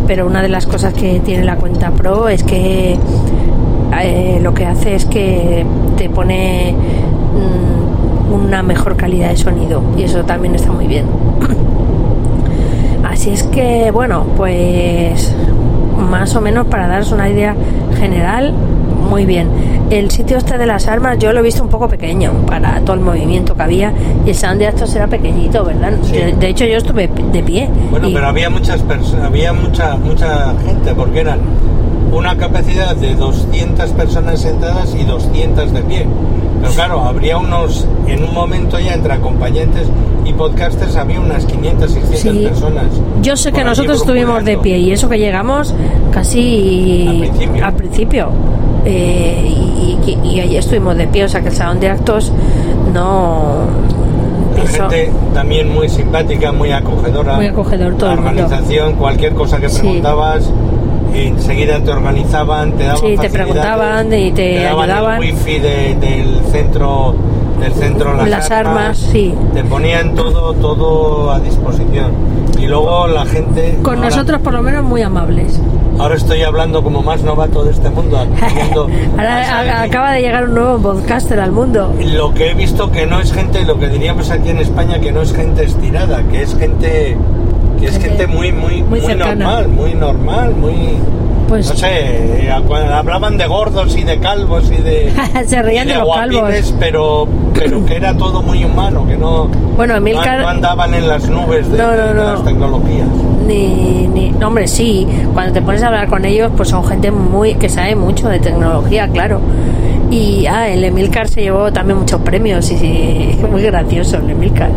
Pero 0.07 0.27
una 0.27 0.41
de 0.41 0.49
las 0.49 0.65
cosas 0.67 0.95
que 0.95 1.21
tiene 1.21 1.45
la 1.45 1.57
cuenta 1.57 1.91
pro 1.91 2.29
es 2.31 2.43
que 2.45 2.97
eh, 4.01 4.39
lo 4.43 4.55
que 4.55 4.65
hace 4.65 4.95
es 4.95 5.05
que 5.05 5.67
te 5.99 6.09
pone 6.09 6.75
una 8.33 8.63
mejor 8.63 8.97
calidad 8.97 9.31
de 9.31 9.37
sonido 9.37 9.83
y 9.97 10.03
eso 10.03 10.25
también 10.25 10.55
está 10.55 10.71
muy 10.73 10.87
bien. 10.87 11.07
Así 13.09 13.31
es 13.31 13.43
que, 13.45 13.91
bueno, 13.91 14.25
pues 14.37 15.35
más 16.11 16.35
o 16.37 16.41
menos 16.41 16.67
para 16.67 16.87
daros 16.89 17.11
una 17.13 17.29
idea 17.29 17.55
general, 17.99 18.53
muy 19.11 19.25
bien. 19.25 19.49
El 19.91 20.11
sitio 20.11 20.37
este 20.37 20.59
de 20.59 20.67
las 20.67 20.87
armas 20.87 21.19
yo 21.19 21.33
lo 21.33 21.41
he 21.41 21.43
visto 21.43 21.63
un 21.63 21.71
poco 21.71 21.89
pequeño 21.89 22.31
para 22.47 22.81
todo 22.81 22.95
el 22.95 23.01
movimiento 23.01 23.55
que 23.55 23.63
había 23.63 23.93
y 24.27 24.29
el 24.31 24.35
salón 24.35 24.59
de 24.59 24.67
actos 24.67 24.95
era 24.95 25.07
pequeñito, 25.07 25.65
¿verdad? 25.65 25.93
Sí. 26.03 26.13
De, 26.13 26.33
de 26.35 26.49
hecho 26.49 26.67
yo 26.67 26.77
estuve 26.77 27.09
de 27.33 27.43
pie. 27.43 27.69
Bueno, 27.91 28.09
y- 28.09 28.15
pero 28.15 28.27
había 28.29 28.51
muchas 28.51 28.83
personas, 28.83 29.27
había 29.27 29.53
mucha 29.55 29.97
mucha 29.97 30.53
gente 30.67 30.95
porque 30.95 31.21
eran 31.21 31.39
una 32.13 32.37
capacidad 32.37 32.95
de 32.97 33.15
200 33.15 33.91
personas 33.93 34.41
sentadas 34.41 34.95
y 34.95 35.05
200 35.05 35.73
de 35.73 35.81
pie. 35.83 36.07
Pero 36.61 36.73
claro, 36.75 37.01
habría 37.05 37.39
unos, 37.39 37.87
en 38.07 38.25
un 38.25 38.35
momento 38.35 38.79
ya 38.79 38.95
entre 38.95 39.13
acompañantes 39.13 39.87
y 40.25 40.33
podcasters 40.33 40.97
había 40.97 41.21
unas 41.21 41.45
500, 41.47 41.91
600 41.91 42.21
Sí. 42.21 42.45
personas. 42.49 42.85
Yo 43.23 43.37
sé 43.37 43.53
que 43.53 43.65
nosotros 43.65 43.99
estuvimos 43.99 44.45
de 44.45 44.59
pie 44.59 44.79
y 44.79 44.93
eso 44.93 45.09
que 45.09 45.19
llegamos 45.19 45.75
casi 46.13 47.07
Al 47.09 47.19
principio. 47.21 47.65
al 47.65 47.73
principio. 47.75 48.29
Eh, 48.85 49.45
y, 49.47 49.99
y- 50.25 50.29
y 50.37 50.41
allí 50.41 50.57
estuvimos 50.57 50.97
de 50.97 51.07
pie, 51.09 51.25
o 51.25 51.29
sea 51.29 51.41
que 51.43 51.49
el 51.49 51.55
salón 51.55 51.81
de 51.81 51.89
actos 51.91 52.33
no. 52.93 53.67
La 54.57 54.67
gente 54.89 55.11
también 55.35 55.73
muy 55.73 55.89
simpática, 55.89 56.53
muy 56.53 56.73
acogedora. 56.73 57.37
Muy 57.37 57.47
acogedor, 57.47 57.95
todo 57.95 58.09
La 58.09 58.15
el 58.15 58.21
mundo. 58.21 58.43
organización, 58.43 58.95
cualquier 58.95 59.35
cosa 59.35 59.59
que 59.61 59.69
Sí. 59.69 60.01
Preguntabas, 61.13 61.39
enseguida 61.39 61.81
te 61.81 61.91
organizaban, 61.91 62.73
te 62.73 62.85
daban 62.85 63.01
Sí, 63.01 63.17
te 63.21 63.31
preguntaban 63.31 64.13
y 64.13 64.33
te 64.33 64.63
daban 64.63 64.91
ayudaban. 64.91 65.23
el 65.23 65.33
wifi 65.35 65.59
de- 65.59 65.95
del 66.01 66.41
centro, 66.53 67.15
del 67.61 67.73
centro 67.73 68.15
las, 68.15 68.29
Las 68.29 68.51
armas, 68.51 68.99
sí. 68.99 69.35
Te 69.55 69.65
ponían 69.65 70.15
todo, 70.15 70.53
todo 70.55 71.31
a 71.31 71.41
disposición. 71.41 72.13
Y 72.59 72.67
luego 72.67 73.07
la 73.07 73.25
gente. 73.25 73.79
Con 73.83 73.97
ahora- 73.97 74.11
nosotros 74.11 74.41
por 74.43 74.53
lo 74.53 74.63
menos 74.63 74.85
muy 74.85 75.03
amables. 75.03 75.61
Ahora 75.99 76.15
estoy 76.15 76.43
hablando 76.43 76.83
como 76.85 77.03
más 77.03 77.23
novato 77.23 77.65
de 77.65 77.73
este 77.73 77.91
mundo. 77.91 78.19
Ahora 79.17 79.83
acaba 79.83 80.13
de 80.13 80.21
llegar 80.23 80.45
un 80.45 80.55
nuevo 80.55 80.79
podcaster 80.79 81.41
al 81.41 81.51
mundo. 81.53 81.93
Lo 82.01 82.33
que 82.35 82.51
he 82.51 82.55
visto 82.55 82.91
que 82.93 83.05
no 83.07 83.19
es 83.21 83.33
gente, 83.33 83.65
lo 83.65 83.79
que 83.79 83.89
diríamos 83.89 84.31
aquí 84.31 84.51
en 84.51 84.59
España, 84.59 85.01
que 85.01 85.11
no 85.11 85.23
es 85.23 85.33
gente 85.35 85.65
estirada, 85.65 86.23
que 86.31 86.43
es 86.43 86.57
gente 86.57 87.17
que 87.79 87.87
es 87.87 87.99
Gente 87.99 88.27
muy 88.27 88.53
muy 88.53 88.83
muy 88.83 89.01
muy, 89.01 89.15
normal, 89.15 89.69
muy 89.69 89.95
normal, 89.95 90.55
muy 90.55 90.75
Pues 91.49 91.69
no 91.69 91.75
sé, 91.77 92.51
hablaban 92.93 93.39
de 93.39 93.47
gordos 93.47 93.97
y 93.97 94.05
de 94.05 94.19
calvos 94.19 94.71
y 94.71 94.83
de 94.83 95.13
Se 95.47 95.63
reían 95.63 95.89
y 95.89 95.93
de 95.93 95.99
los 95.99 96.09
calvos. 96.15 96.41
guapines, 96.41 96.75
pero 96.79 97.27
pero 97.55 97.85
que 97.87 97.97
era 97.97 98.17
todo 98.17 98.43
muy 98.43 98.65
humano, 98.65 99.07
que 99.07 99.17
no 99.17 99.49
Bueno, 99.77 99.99
no, 99.99 100.07
Emilcar- 100.07 100.41
no 100.43 100.49
andaban 100.49 100.95
en 100.95 101.09
las 101.09 101.29
nubes 101.29 101.71
de, 101.71 101.79
No, 101.79 101.97
no, 101.97 102.07
de 102.09 102.15
no. 102.15 102.25
las 102.25 102.45
tecnologías. 102.45 103.09
ni, 103.47 104.07
ni 104.09 104.33
hombre 104.45 104.69
sí 104.69 105.07
cuando 105.35 105.53
te 105.55 105.63
pones 105.63 105.83
a 105.83 105.87
hablar 105.89 106.09
con 106.09 106.25
ellos 106.25 106.51
pues 106.57 106.69
son 106.69 106.85
gente 106.85 107.11
muy 107.11 107.55
que 107.55 107.69
sabe 107.69 107.97
mucho 107.97 108.29
de 108.29 108.39
tecnología 108.41 109.09
claro 109.09 109.41
y 110.11 110.47
ah, 110.47 110.69
el 110.69 110.85
Emilcar 110.85 111.29
se 111.29 111.43
llevó 111.43 111.71
también 111.73 111.99
muchos 111.99 112.21
premios 112.23 112.71
y 112.71 112.77
sí, 112.79 113.39
muy 113.51 113.63
gracioso 113.63 114.17
el 114.19 114.31
Emilcar 114.31 114.71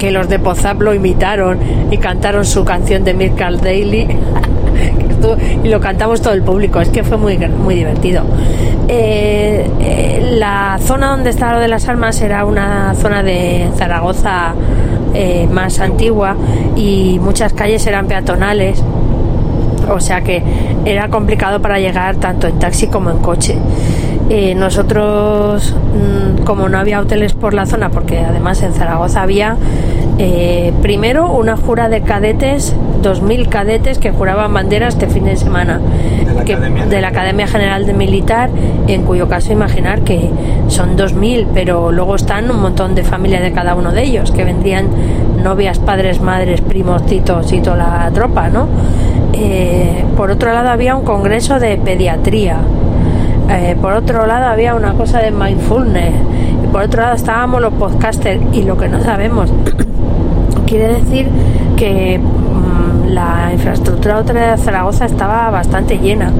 que 0.00 0.10
los 0.10 0.30
de 0.30 0.38
Pozap 0.38 0.80
lo 0.80 0.94
imitaron 0.94 1.58
y 1.90 1.98
cantaron 1.98 2.46
su 2.46 2.64
canción 2.64 3.04
de 3.04 3.10
Emilcar 3.10 3.60
Daily 3.60 4.08
y 5.62 5.68
lo 5.68 5.78
cantamos 5.78 6.22
todo 6.22 6.32
el 6.32 6.42
público 6.42 6.80
es 6.80 6.88
que 6.88 7.04
fue 7.04 7.18
muy 7.18 7.36
muy 7.38 7.74
divertido 7.74 8.24
Eh, 8.88 9.70
eh, 9.78 10.36
la 10.38 10.78
zona 10.82 11.10
donde 11.10 11.30
está 11.30 11.52
lo 11.52 11.60
de 11.60 11.68
las 11.68 11.86
armas 11.86 12.20
era 12.22 12.44
una 12.44 12.94
zona 12.94 13.22
de 13.22 13.68
Zaragoza 13.76 14.54
eh, 15.14 15.46
más 15.52 15.78
antigua 15.78 16.34
y 16.76 17.18
muchas 17.20 17.52
calles 17.52 17.86
eran 17.86 18.06
peatonales 18.06 18.82
o 19.88 20.00
sea 20.00 20.22
que 20.22 20.42
era 20.84 21.08
complicado 21.08 21.60
para 21.60 21.78
llegar 21.78 22.16
tanto 22.16 22.46
en 22.46 22.58
taxi 22.58 22.86
como 22.86 23.10
en 23.10 23.18
coche. 23.18 23.56
Eh, 24.28 24.54
nosotros, 24.54 25.74
mm, 25.74 26.44
como 26.44 26.68
no 26.68 26.78
había 26.78 27.00
hoteles 27.00 27.32
por 27.32 27.52
la 27.54 27.66
zona, 27.66 27.90
porque 27.90 28.18
además 28.18 28.62
en 28.62 28.72
Zaragoza 28.74 29.22
había 29.22 29.56
eh, 30.18 30.72
primero 30.82 31.32
una 31.32 31.56
jura 31.56 31.88
de 31.88 32.02
cadetes, 32.02 32.74
2.000 33.02 33.48
cadetes 33.48 33.98
que 33.98 34.10
juraban 34.10 34.52
banderas 34.52 34.94
este 34.94 35.06
fin 35.08 35.24
de 35.24 35.36
semana 35.36 35.80
De 36.26 36.34
la 36.34 36.44
que- 36.44 36.52
Academia 36.52 36.84
de 36.84 37.00
la 37.00 37.08
General. 37.08 37.12
Academia 37.12 37.46
General 37.46 37.86
de 37.86 37.92
Militar, 37.94 38.50
en 38.86 39.02
cuyo 39.04 39.28
caso 39.28 39.52
imaginar 39.52 40.02
que 40.02 40.28
son 40.68 40.96
2.000, 40.96 41.46
pero 41.54 41.90
luego 41.90 42.16
están 42.16 42.50
un 42.50 42.60
montón 42.60 42.94
de 42.94 43.02
familias 43.02 43.40
de 43.42 43.52
cada 43.52 43.74
uno 43.74 43.92
de 43.92 44.02
ellos, 44.04 44.30
que 44.30 44.44
vendrían 44.44 44.88
novias, 45.42 45.78
padres, 45.78 46.20
madres, 46.20 46.60
primos, 46.60 47.06
titos 47.06 47.50
y 47.52 47.60
toda 47.60 47.76
la 47.76 48.10
tropa, 48.12 48.48
¿no? 48.50 48.66
Eh, 49.32 50.04
por 50.18 50.30
otro 50.30 50.52
lado 50.52 50.68
había 50.68 50.96
un 50.96 51.04
congreso 51.04 51.58
de 51.58 51.78
pediatría, 51.78 52.58
Eh, 53.52 53.76
por 53.80 53.92
otro 53.92 54.26
lado 54.26 54.46
había 54.46 54.74
una 54.74 54.92
cosa 54.94 55.18
de 55.18 55.30
mindfulness, 55.32 56.14
y 56.64 56.66
por 56.68 56.82
otro 56.82 57.02
lado 57.02 57.16
estábamos 57.16 57.60
los 57.60 57.72
podcasters 57.74 58.40
y 58.52 58.62
lo 58.62 58.76
que 58.76 58.88
no 58.88 59.00
sabemos 59.02 59.52
quiere 60.66 61.00
decir 61.00 61.28
que 61.76 62.18
mm, 62.18 63.08
la 63.08 63.50
infraestructura 63.52 64.18
hotelera 64.18 64.52
de 64.52 64.58
Zaragoza 64.58 65.04
estaba 65.06 65.50
bastante 65.50 65.98
llena. 65.98 66.30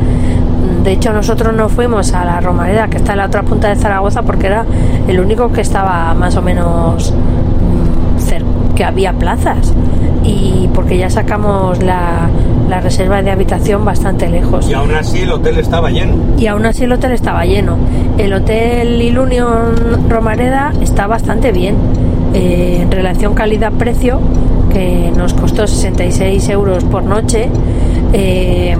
De 0.84 0.92
hecho, 0.92 1.12
nosotros 1.12 1.52
no 1.54 1.68
fuimos 1.68 2.12
a 2.14 2.24
la 2.24 2.40
Romareda, 2.40 2.88
que 2.88 2.96
está 2.98 3.12
en 3.12 3.18
la 3.18 3.26
otra 3.26 3.42
punta 3.42 3.68
de 3.68 3.76
Zaragoza, 3.76 4.22
porque 4.22 4.46
era 4.46 4.64
el 5.08 5.20
único 5.20 5.50
que 5.52 5.60
estaba 5.62 6.14
más 6.14 6.36
o 6.36 6.42
menos 6.42 7.12
mm, 7.12 8.18
cer- 8.20 8.74
que 8.76 8.84
había 8.84 9.12
plazas. 9.12 9.74
Y 10.22 10.70
porque 10.74 10.96
ya 10.96 11.10
sacamos 11.10 11.82
la, 11.82 12.28
la 12.70 12.80
reserva 12.80 13.20
de 13.22 13.30
habitación 13.30 13.84
bastante 13.84 14.28
lejos 14.28 14.68
Y 14.70 14.74
aún 14.74 14.94
así 14.94 15.20
el 15.20 15.32
hotel 15.32 15.58
estaba 15.58 15.90
lleno. 15.90 16.14
y 16.38 16.46
aún 16.46 16.64
así 16.64 16.84
el 16.84 16.92
hotel 16.92 17.12
estaba 17.12 17.44
lleno. 17.44 17.76
El 18.16 18.32
hotel 18.32 19.02
Ilunion 19.02 20.08
Romareda 20.08 20.72
está 20.80 21.06
bastante 21.06 21.52
bien 21.52 21.74
eh, 22.32 22.78
en 22.82 22.90
relación 22.90 23.34
calidad-precio, 23.34 24.20
que 24.72 25.12
nos 25.16 25.34
costó 25.34 25.66
66 25.66 26.48
euros 26.50 26.84
por 26.84 27.02
noche 27.02 27.48
eh, 28.12 28.76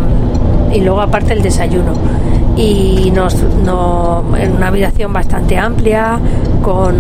y 0.73 0.81
luego 0.81 1.01
aparte 1.01 1.33
el 1.33 1.43
desayuno. 1.43 1.93
Y 2.57 3.11
nos, 3.15 3.37
no, 3.65 4.23
en 4.39 4.53
una 4.57 4.69
habitación 4.69 5.13
bastante 5.13 5.57
amplia, 5.59 6.19
con 6.63 6.95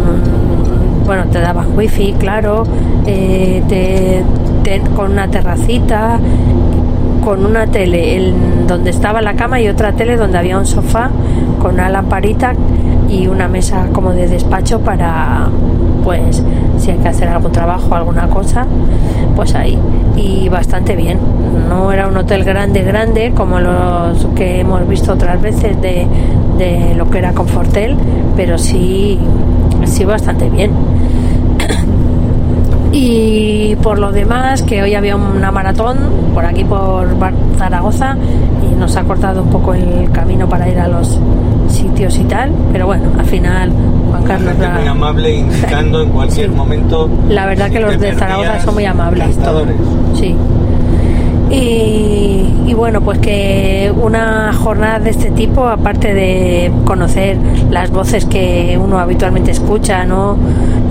bueno, 1.06 1.25
te 1.26 1.40
daban 1.40 1.76
wifi, 1.76 2.12
claro, 2.18 2.64
eh, 3.06 3.62
te- 3.68 4.23
te- 4.62 4.80
con 4.94 5.12
una 5.12 5.28
terracita 5.28 6.18
con 7.25 7.45
una 7.45 7.67
tele 7.67 8.17
en 8.17 8.67
donde 8.67 8.91
estaba 8.91 9.21
la 9.21 9.35
cama 9.35 9.61
y 9.61 9.69
otra 9.69 9.93
tele 9.93 10.17
donde 10.17 10.39
había 10.39 10.59
un 10.59 10.67
sofá 10.67 11.11
con 11.61 11.75
una 11.75 11.89
lamparita 11.89 12.55
y 13.09 13.27
una 13.27 13.49
mesa 13.49 13.89
como 13.93 14.12
de 14.12 14.29
despacho 14.29 14.81
para 14.81 15.49
pues 16.05 16.43
si 16.79 16.91
hay 16.91 16.99
que 16.99 17.09
hacer 17.09 17.29
algún 17.29 17.53
trabajo 17.53 17.95
alguna 17.95 18.29
cosa 18.29 18.67
pues 19.37 19.55
ahí. 19.55 19.79
Y 20.17 20.49
bastante 20.49 20.97
bien. 20.97 21.19
No 21.69 21.93
era 21.93 22.09
un 22.09 22.17
hotel 22.17 22.45
grande 22.45 22.83
grande 22.83 23.33
como 23.35 23.61
los 23.61 24.27
que 24.35 24.61
hemos 24.61 24.87
visto 24.89 25.12
otras 25.12 25.41
veces 25.41 25.81
de, 25.81 26.07
de 26.59 26.95
lo 26.95 27.09
que 27.11 27.19
era 27.19 27.33
Confortel 27.33 27.97
pero 28.37 28.59
sí 28.59 29.19
sí 29.85 30.05
bastante 30.05 30.49
bien 30.50 30.71
y 32.92 33.76
por 33.82 33.99
lo 33.99 34.11
demás 34.11 34.62
que 34.62 34.82
hoy 34.82 34.94
había 34.94 35.16
una 35.16 35.50
maratón 35.50 35.99
por 36.35 36.44
aquí 36.44 36.64
por 36.64 37.09
Zaragoza 37.56 38.16
y 38.70 38.75
nos 38.75 38.97
ha 38.97 39.04
cortado 39.04 39.42
un 39.42 39.50
poco 39.50 39.75
el 39.75 40.11
camino 40.12 40.49
para 40.49 40.68
ir 40.68 40.78
a 40.78 40.88
los 40.88 41.18
sitios 41.68 42.18
y 42.18 42.25
tal 42.25 42.50
pero 42.73 42.87
bueno 42.87 43.11
al 43.16 43.26
final 43.26 43.70
Juan 44.11 44.25
Carlos 44.25 44.54
Gente 44.54 44.68
muy 44.68 44.88
amable 44.88 45.35
indicando 45.37 46.02
en 46.02 46.09
cualquier 46.11 46.50
momento 46.50 47.09
la 47.28 47.47
verdad 47.47 47.66
si 47.66 47.73
que 47.75 47.80
los 47.80 47.99
de 47.99 48.12
Zaragoza 48.14 48.61
son 48.61 48.75
muy 48.75 48.85
amables 48.85 49.38
sí. 50.14 50.35
Y, 51.50 52.47
y 52.66 52.75
bueno, 52.75 53.00
pues 53.00 53.18
que 53.18 53.92
una 54.00 54.52
jornada 54.52 55.00
de 55.00 55.11
este 55.11 55.32
tipo, 55.32 55.66
aparte 55.66 56.14
de 56.14 56.70
conocer 56.85 57.37
las 57.70 57.90
voces 57.90 58.25
que 58.26 58.78
uno 58.80 59.00
habitualmente 59.00 59.50
escucha, 59.50 60.04
¿no? 60.04 60.37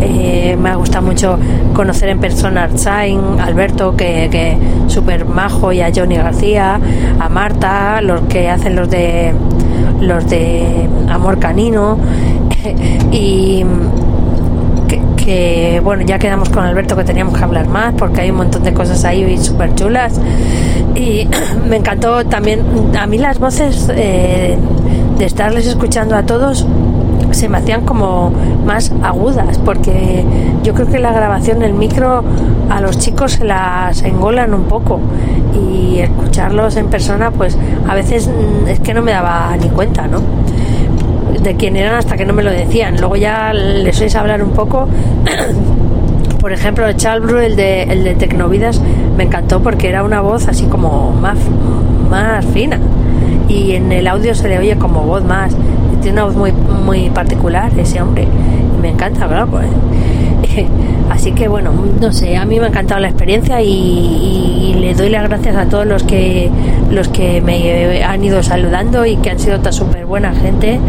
Eh, 0.01 0.57
me 0.59 0.69
ha 0.69 0.75
gustado 0.75 1.05
mucho 1.05 1.37
conocer 1.73 2.09
en 2.09 2.19
persona 2.19 2.61
a 2.61 2.63
Artsain, 2.65 3.39
a 3.39 3.45
Alberto, 3.45 3.95
que, 3.95 4.29
que 4.31 4.57
súper 4.87 5.25
majo, 5.25 5.71
y 5.71 5.81
a 5.81 5.91
Johnny 5.93 6.15
García, 6.15 6.79
a 7.19 7.29
Marta, 7.29 8.01
los 8.01 8.21
que 8.21 8.49
hacen 8.49 8.75
los 8.75 8.89
de 8.89 9.33
los 10.01 10.27
de 10.29 10.89
Amor 11.09 11.39
Canino. 11.39 11.97
Y 13.11 13.65
que, 14.87 15.01
que, 15.17 15.81
bueno 15.83 16.03
ya 16.05 16.19
quedamos 16.19 16.49
con 16.49 16.63
Alberto 16.63 16.95
que 16.95 17.03
teníamos 17.03 17.37
que 17.37 17.43
hablar 17.43 17.67
más 17.67 17.93
porque 17.95 18.21
hay 18.21 18.31
un 18.31 18.37
montón 18.37 18.63
de 18.63 18.73
cosas 18.73 19.03
ahí 19.05 19.37
súper 19.37 19.73
chulas. 19.75 20.19
Y 20.95 21.27
me 21.69 21.77
encantó 21.77 22.25
también 22.25 22.61
a 22.97 23.07
mí 23.07 23.17
las 23.17 23.39
voces 23.39 23.89
eh, 23.95 24.57
de 25.17 25.25
estarles 25.25 25.67
escuchando 25.67 26.15
a 26.15 26.23
todos 26.23 26.65
se 27.31 27.49
me 27.49 27.57
hacían 27.57 27.85
como 27.85 28.31
más 28.65 28.91
agudas 29.03 29.57
porque 29.59 30.23
yo 30.63 30.73
creo 30.73 30.87
que 30.87 30.99
la 30.99 31.11
grabación 31.11 31.61
el 31.63 31.73
micro 31.73 32.23
a 32.69 32.81
los 32.81 32.97
chicos 32.97 33.33
se 33.33 33.45
las 33.45 34.01
engolan 34.03 34.53
un 34.53 34.63
poco 34.63 34.99
y 35.53 35.99
escucharlos 35.99 36.75
en 36.75 36.87
persona 36.87 37.31
pues 37.31 37.57
a 37.87 37.95
veces 37.95 38.27
mm, 38.27 38.67
es 38.67 38.79
que 38.79 38.93
no 38.93 39.01
me 39.01 39.11
daba 39.11 39.55
ni 39.57 39.69
cuenta 39.69 40.07
no 40.07 40.19
de 41.41 41.55
quién 41.55 41.75
eran 41.75 41.95
hasta 41.95 42.17
que 42.17 42.25
no 42.25 42.33
me 42.33 42.43
lo 42.43 42.51
decían. 42.51 42.97
Luego 42.99 43.15
ya 43.15 43.53
les 43.53 43.99
oís 44.01 44.15
hablar 44.15 44.43
un 44.43 44.51
poco. 44.51 44.87
Por 46.39 46.53
ejemplo, 46.53 46.91
Chalbru, 46.93 47.37
el 47.37 47.55
de, 47.55 47.83
el 47.83 48.03
de 48.03 48.15
Tecnovidas, 48.15 48.81
me 49.17 49.25
encantó 49.25 49.61
porque 49.61 49.89
era 49.89 50.03
una 50.03 50.21
voz 50.21 50.47
así 50.47 50.65
como 50.65 51.11
más, 51.11 51.37
más 52.09 52.45
fina. 52.45 52.79
Y 53.47 53.73
en 53.73 53.91
el 53.91 54.07
audio 54.07 54.33
se 54.35 54.47
le 54.47 54.57
oye 54.57 54.77
como 54.77 55.01
voz 55.01 55.23
más. 55.23 55.53
Tiene 56.01 56.21
una 56.21 56.25
voz 56.25 56.35
muy, 56.35 56.51
muy 56.51 57.09
particular 57.09 57.71
ese 57.77 58.01
hombre. 58.01 58.23
Y 58.23 58.81
me 58.81 58.89
encanta, 58.89 59.45
pues. 59.45 59.67
Así 61.09 61.31
que 61.31 61.47
bueno, 61.47 61.71
no 61.99 62.13
sé, 62.13 62.37
a 62.37 62.45
mí 62.45 62.59
me 62.59 62.65
ha 62.65 62.69
encantado 62.69 62.99
la 63.01 63.09
experiencia 63.09 63.61
y, 63.61 63.67
y, 63.69 64.73
le 64.79 64.93
doy 64.93 65.09
las 65.09 65.27
gracias 65.27 65.55
a 65.55 65.65
todos 65.65 65.85
los 65.85 66.03
que 66.03 66.49
los 66.91 67.07
que 67.09 67.41
me 67.41 68.03
han 68.03 68.23
ido 68.23 68.41
saludando 68.43 69.05
y 69.05 69.17
que 69.17 69.31
han 69.31 69.39
sido 69.39 69.59
tan 69.59 69.73
súper 69.73 70.05
buena 70.05 70.33
gente 70.33 70.79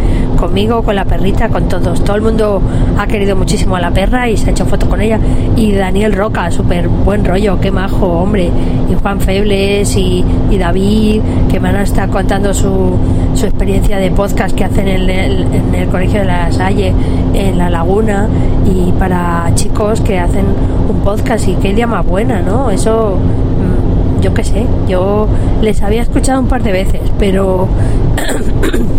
conmigo, 0.41 0.83
con 0.83 0.97
la 0.97 1.05
perrita, 1.05 1.51
con 1.51 1.69
todos. 1.69 2.03
Todo 2.03 2.17
el 2.17 2.23
mundo 2.23 2.63
ha 2.99 3.07
querido 3.07 3.37
muchísimo 3.37 3.77
a 3.77 3.81
la 3.81 3.91
perra 3.91 4.29
y 4.29 4.37
se 4.37 4.49
ha 4.49 4.53
hecho 4.53 4.65
foto 4.65 4.89
con 4.89 5.01
ella. 5.01 5.21
Y 5.55 5.73
Daniel 5.73 6.15
Roca, 6.15 6.51
súper 6.51 6.89
buen 6.89 7.25
rollo, 7.25 7.61
qué 7.61 7.71
majo, 7.71 8.07
hombre. 8.07 8.51
Y 8.91 8.95
Juan 8.95 9.21
Febles 9.21 9.95
y, 9.97 10.25
David, 10.59 11.21
que 11.51 11.61
me 11.61 11.69
han 11.69 11.77
estado 11.77 12.11
contando 12.11 12.55
su, 12.55 12.97
su 13.35 13.47
experiencia 13.47 13.99
de 13.99 14.11
podcast 14.11 14.57
que 14.57 14.65
hacen 14.65 14.89
en 14.89 15.11
el, 15.11 15.43
en 15.53 15.75
el 15.75 15.89
Colegio 15.89 16.21
de 16.21 16.27
la 16.27 16.51
Salle, 16.51 16.95
en 17.35 17.59
La 17.59 17.69
Laguna, 17.69 18.29
y 18.67 18.93
para 18.93 19.51
chicos 19.55 20.01
que 20.01 20.19
hacen 20.19 20.47
un 20.89 21.01
podcast 21.01 21.47
y 21.49 21.55
qué 21.55 21.71
idea 21.71 21.87
más 21.87 22.07
buena, 22.07 22.41
¿no? 22.41 22.71
Eso, 22.71 23.17
mm, 23.19 24.23
yo 24.23 24.33
qué 24.33 24.45
sé, 24.45 24.67
yo 24.89 25.29
les 25.61 25.83
había 25.83 26.03
escuchado 26.03 26.41
un 26.41 26.49
par 26.49 26.63
de 26.63 26.73
veces, 26.73 27.01
pero 27.19 27.69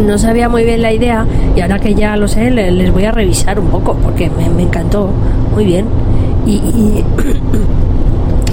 no 0.00 0.18
sabía 0.18 0.48
muy 0.48 0.64
bien 0.64 0.82
la 0.82 0.92
idea 0.92 1.26
y 1.56 1.60
ahora 1.60 1.78
que 1.78 1.94
ya 1.94 2.16
lo 2.16 2.26
sé 2.28 2.50
le- 2.50 2.70
les 2.72 2.92
voy 2.92 3.04
a 3.04 3.12
revisar 3.12 3.58
un 3.60 3.68
poco 3.68 3.94
porque 4.02 4.30
me, 4.30 4.48
me 4.50 4.62
encantó 4.62 5.10
muy 5.54 5.64
bien. 5.64 5.86
Y, 6.46 6.54
y, 6.56 7.04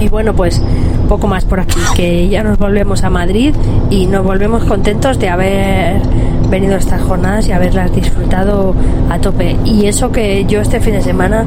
y 0.04 0.08
bueno 0.08 0.32
pues 0.34 0.62
poco 1.08 1.26
más 1.26 1.44
por 1.44 1.60
aquí 1.60 1.78
que 1.94 2.28
ya 2.28 2.42
nos 2.42 2.58
volvemos 2.58 3.04
a 3.04 3.10
Madrid 3.10 3.54
y 3.90 4.06
nos 4.06 4.24
volvemos 4.24 4.64
contentos 4.64 5.18
de 5.18 5.28
haber 5.28 6.00
venido 6.48 6.74
a 6.74 6.78
estas 6.78 7.02
jornadas 7.02 7.48
y 7.48 7.52
haberlas 7.52 7.94
disfrutado 7.94 8.74
a 9.10 9.18
tope. 9.18 9.56
Y 9.64 9.86
eso 9.86 10.10
que 10.12 10.44
yo 10.46 10.60
este 10.60 10.80
fin 10.80 10.94
de 10.94 11.02
semana 11.02 11.44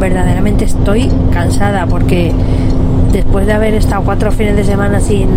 verdaderamente 0.00 0.64
estoy 0.66 1.10
cansada 1.32 1.86
porque 1.86 2.32
después 3.12 3.46
de 3.46 3.52
haber 3.52 3.74
estado 3.74 4.02
cuatro 4.04 4.30
fines 4.32 4.56
de 4.56 4.64
semana 4.64 5.00
sin 5.00 5.28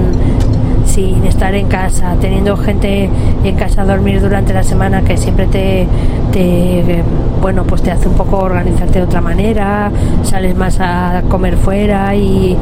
sin 0.92 1.26
estar 1.26 1.56
en 1.56 1.68
casa, 1.68 2.16
teniendo 2.20 2.58
gente 2.58 3.10
en 3.44 3.56
casa 3.56 3.84
a 3.84 3.86
dormir 3.86 4.20
durante 4.20 4.54
la 4.54 4.64
semana 4.64 5.02
que 5.04 5.16
siempre 5.16 5.46
te, 5.46 5.88
te 6.34 7.04
bueno 7.42 7.64
pues 7.64 7.82
te 7.82 7.92
hace 7.92 8.10
un 8.10 8.16
poco 8.16 8.38
organizarte 8.40 9.00
de 9.00 9.06
otra 9.06 9.22
manera, 9.22 9.90
sales 10.24 10.56
más 10.56 10.80
a 10.82 11.24
comer 11.30 11.56
fuera 11.56 12.14
y, 12.16 12.58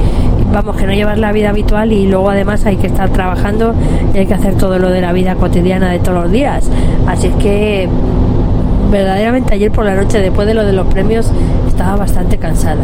vamos 0.53 0.75
que 0.75 0.85
no 0.85 0.93
llevas 0.93 1.17
la 1.17 1.31
vida 1.31 1.49
habitual 1.49 1.91
y 1.91 2.07
luego 2.07 2.29
además 2.29 2.65
hay 2.65 2.77
que 2.77 2.87
estar 2.87 3.09
trabajando 3.09 3.73
y 4.13 4.19
hay 4.19 4.25
que 4.25 4.33
hacer 4.33 4.55
todo 4.55 4.79
lo 4.79 4.89
de 4.89 5.01
la 5.01 5.11
vida 5.11 5.35
cotidiana 5.35 5.91
de 5.91 5.99
todos 5.99 6.23
los 6.23 6.31
días. 6.31 6.69
Así 7.07 7.27
es 7.27 7.35
que 7.35 7.87
verdaderamente 8.91 9.53
ayer 9.53 9.71
por 9.71 9.85
la 9.85 9.95
noche 9.95 10.19
después 10.19 10.47
de 10.47 10.53
lo 10.53 10.65
de 10.65 10.73
los 10.73 10.87
premios 10.87 11.31
estaba 11.67 11.95
bastante 11.95 12.37
cansada. 12.37 12.83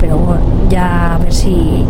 Pero 0.00 0.16
bueno, 0.16 0.40
ya 0.68 1.14
a 1.14 1.18
ver 1.18 1.32
si 1.32 1.84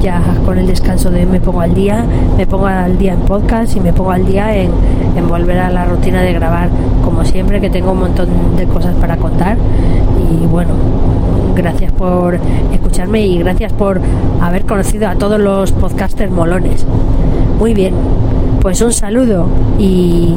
ya 0.00 0.20
con 0.44 0.58
el 0.58 0.66
descanso 0.66 1.10
de 1.10 1.26
me 1.26 1.40
pongo 1.40 1.60
al 1.60 1.74
día 1.74 2.04
me 2.36 2.44
pongo 2.44 2.66
al 2.66 2.98
día 2.98 3.12
en 3.12 3.20
podcast 3.20 3.76
y 3.76 3.80
me 3.80 3.92
pongo 3.92 4.10
al 4.10 4.26
día 4.26 4.56
en, 4.56 4.72
en 5.16 5.28
volver 5.28 5.58
a 5.60 5.70
la 5.70 5.84
rutina 5.84 6.22
de 6.22 6.32
grabar 6.32 6.70
como 7.04 7.24
siempre 7.24 7.60
que 7.60 7.70
tengo 7.70 7.92
un 7.92 8.00
montón 8.00 8.28
de 8.56 8.66
cosas 8.66 8.94
para 8.96 9.16
contar. 9.16 9.56
Y 10.30 10.46
bueno 10.46 10.70
gracias 11.54 11.92
por 11.92 12.38
escucharme 12.72 13.26
y 13.26 13.38
gracias 13.38 13.72
por 13.74 14.00
haber 14.40 14.64
conocido 14.64 15.08
a 15.08 15.14
todos 15.14 15.38
los 15.38 15.70
podcasters 15.72 16.32
molones. 16.32 16.84
Muy 17.58 17.74
bien 17.74 17.94
pues 18.62 18.80
un 18.80 18.92
saludo 18.92 19.46
y 19.76 20.36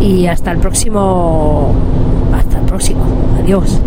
y 0.00 0.26
hasta 0.26 0.52
el 0.52 0.58
próximo. 0.58 1.74
Hasta 2.32 2.58
el 2.58 2.64
próximo. 2.64 3.04
Adiós. 3.42 3.80